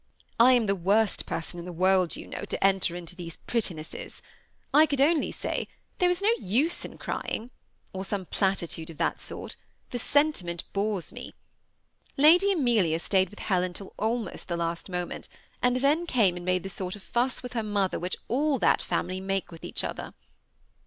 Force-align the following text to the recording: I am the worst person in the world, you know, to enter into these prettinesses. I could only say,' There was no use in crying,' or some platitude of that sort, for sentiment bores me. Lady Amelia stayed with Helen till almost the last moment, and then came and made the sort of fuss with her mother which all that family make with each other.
I 0.39 0.53
am 0.53 0.65
the 0.65 0.73
worst 0.73 1.27
person 1.27 1.59
in 1.59 1.65
the 1.65 1.71
world, 1.71 2.15
you 2.15 2.25
know, 2.25 2.43
to 2.45 2.63
enter 2.65 2.95
into 2.95 3.15
these 3.15 3.37
prettinesses. 3.37 4.23
I 4.73 4.87
could 4.87 4.99
only 4.99 5.31
say,' 5.31 5.67
There 5.99 6.09
was 6.09 6.23
no 6.23 6.31
use 6.39 6.83
in 6.83 6.97
crying,' 6.97 7.51
or 7.93 8.03
some 8.03 8.25
platitude 8.25 8.89
of 8.89 8.97
that 8.97 9.21
sort, 9.21 9.57
for 9.91 9.99
sentiment 9.99 10.63
bores 10.73 11.13
me. 11.13 11.35
Lady 12.17 12.51
Amelia 12.51 12.97
stayed 12.97 13.29
with 13.29 13.37
Helen 13.37 13.73
till 13.73 13.93
almost 13.97 14.47
the 14.47 14.57
last 14.57 14.89
moment, 14.89 15.29
and 15.61 15.75
then 15.75 16.07
came 16.07 16.35
and 16.35 16.43
made 16.43 16.63
the 16.63 16.69
sort 16.71 16.95
of 16.95 17.03
fuss 17.03 17.43
with 17.43 17.53
her 17.53 17.61
mother 17.61 17.99
which 17.99 18.15
all 18.27 18.57
that 18.57 18.81
family 18.81 19.19
make 19.21 19.51
with 19.51 19.63
each 19.63 19.83
other. 19.83 20.15